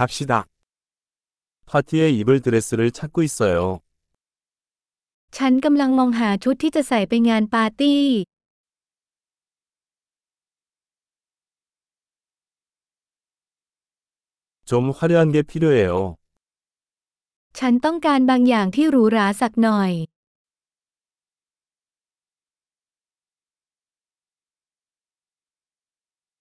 [0.00, 0.45] 갑시다.
[1.65, 3.79] 파티에 입을 드레스를 찾고 있어요.
[5.37, 8.01] ฉันกำลังมองหาชุดที่จะใส่ไปงานปาร์ตี้
[14.69, 16.15] 좀 화려한 게 필요해요.
[17.59, 19.91] ฉันต้องการบางอย่างที่หรูหราสักหน่อย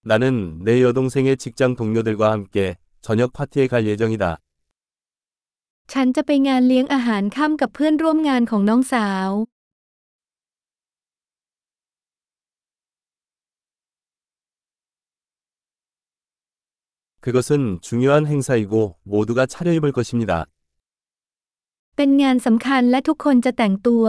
[0.02, 4.37] 나는 내 여동생의 직장 동료들과 함께 저녁 파티에 갈 예정이다.
[5.91, 9.29] ฉันจะไปงานเลี้ยงอาหารค่ำกับเพื่อนร่วมงานของน้องสาว
[17.21, 20.45] 그것은 중요한 행사이고 모두가 차려입을 것입니다.
[21.97, 24.05] เป็นงานสำคัญและทุกคนจะแต่งตัว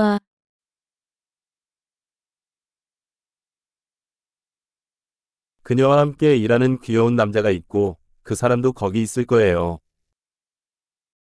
[5.67, 7.97] 그녀와 함께 일하는 귀여운 남자가 있고
[8.31, 9.81] 그 사람도 거기 있을 거예요.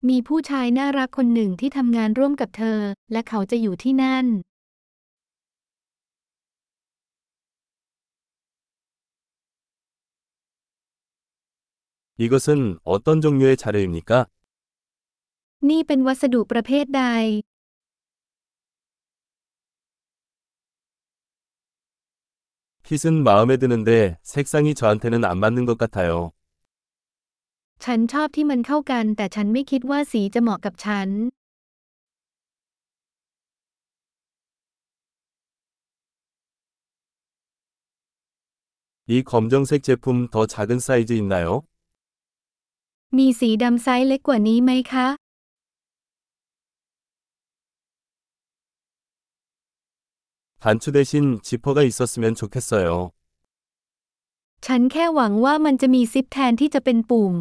[0.09, 2.79] มีผู้ชายน่ารักคนหนึ่งที่ทำงานร่วมกับเธอ
[3.13, 4.27] และเขาจะอยู่ที่นั่น
[12.19, 14.27] 이것은 어떤 종류의 자료입니까?
[15.71, 17.05] นี่เป็นวัสดุประเภทใด
[22.85, 26.33] 핏은 마음에 드는데 색상이 저한테는 안 맞는 것 같아요.
[27.85, 31.09] ฉันชอบที่มันเข้ากัน แต่ฉันไม่คิดว่าสีจะเหมาะกับฉัน
[39.13, 41.49] 이 검정색 제품 더 작은 사이즈 있나요?
[43.19, 45.07] มีสีดำไซส์เล็กกว่านี้ไหมคะ
[50.63, 52.89] 단추 대신 지퍼가 있었으면 좋겠어요.
[54.67, 57.35] ฉันแค่หวังว่ามันจะมีซิปแทนที่จะเป็นปุ่ม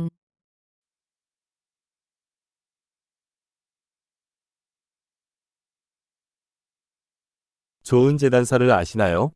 [7.86, 9.32] 좋은 재단사를 아시나요?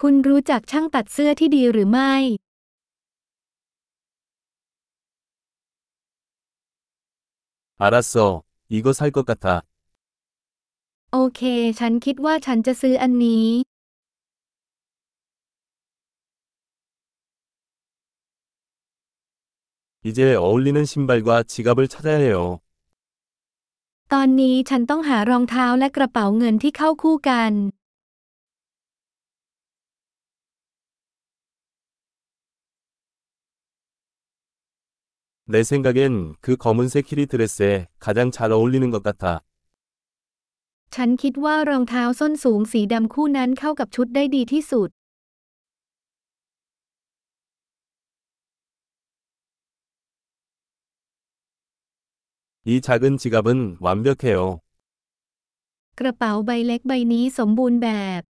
[0.00, 2.14] คุณรู้จักช่างตัดเสื้อที่ดีหรือไม่
[7.78, 8.42] 알았어.
[8.68, 9.46] 이거 살 것 같아.
[11.12, 11.40] โอเค
[11.78, 13.46] ฉันคิดว่าฉันจะซื้ออันนี้
[20.04, 22.60] 이제 어울리는 신발과 지갑을 찾아야 해요.
[24.14, 27.52] ตอนนี้ฉันต้องหารองเท้าและกระเป๋าเงินที่เข้าคู่กัน
[35.52, 39.42] 내 생각엔 그 검은색 키리 드레스에 가장 잘 어울리는 것 같아.
[40.94, 44.90] ฉันคิดว่ารองเท้าส้นสูงสีดำคู่นั้นเข้ากับชุดได้ดีที่สุด
[52.66, 54.60] 이 작은 지갑은 완벽해요.
[55.98, 57.88] กระเป๋าใบเล็กใบนี้สมบูรณ์แบ
[58.20, 58.22] บ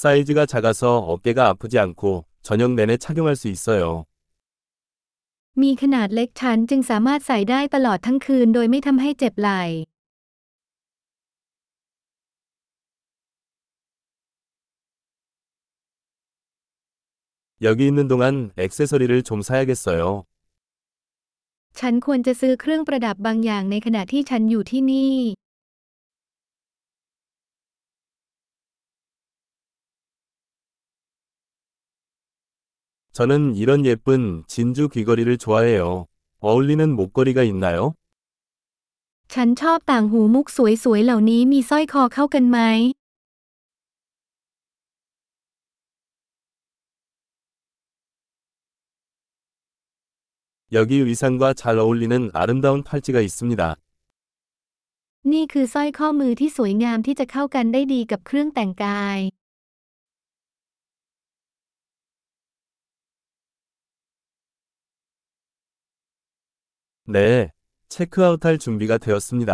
[0.00, 4.04] 사이즈가 작아서 어깨가 아프지 않고 저녁 내내 착용할 수 있어요.
[5.62, 9.62] มีขนาดเล็กฉันจึงสามารถใส่ได้ตลอดทั้งคืนโดยไม่ทำให้เจ็บไหล่
[17.62, 20.24] 여기 있는 동안 액세서리를 좀 사야겠어요.
[21.78, 25.14] ฉันควรจะซื้อเครื่องประดับบางอย่างในขณะที่ฉันอยู่ที่นี่
[33.12, 36.06] 저는 이런 예쁜 진주 귀걸이를 좋아해요.
[36.40, 37.94] 어울리는 목걸이가 있나요?
[39.34, 40.58] ฉันชอบต่างหูมุกส
[40.92, 42.58] วยๆเหล่านี้มีสร้อยคอเข้ากันไหม
[50.72, 53.76] 여기 의상과 잘 어울리는 아름다운 팔찌가 있습니다.
[55.32, 59.18] นี่คือสร้อยข้อมือที่สวยงามที่จะเข้ากันได้ดีกับเครื่องแต่งกาย
[67.14, 67.50] 네,
[67.88, 69.52] 체크아웃할 준비가 되었습니다.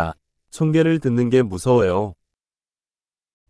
[0.51, 2.13] 총계를 듣는 게 무서워요.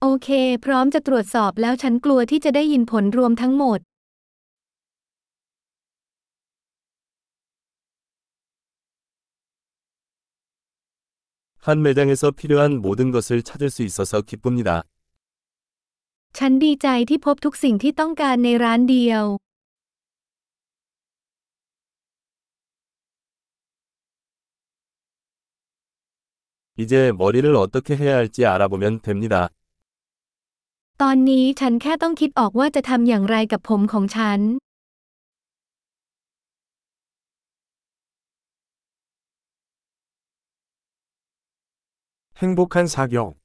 [0.01, 0.29] โอเค
[0.65, 3.79] พร้อมจะตรวจสอบแล้วฉันกลัวที่จะได้ยินผลรวมทั้งหมด
[11.65, 14.83] 한 매장에서 필요한 모든 것을 찾을 수 있어서 기쁩니다.
[16.37, 19.23] ฉันดีใจที่พบทุกสิ่งที่ต้องการในร้านเดียว
[26.77, 29.49] 이제 머리를 어떻게 해야 할지 알아보면 됩니다.
[31.01, 34.39] ตอนนี้ฉันแค่ต้องคิดออกว่าจะทำอย่างไรกับผมของฉัน
[42.42, 43.39] 행복한 사격.